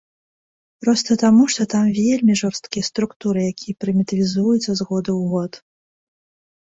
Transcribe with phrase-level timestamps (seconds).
[0.85, 5.51] Проста таму, што там вельмі жорсткія структуры, якія прымітывізуюцца з году ў год.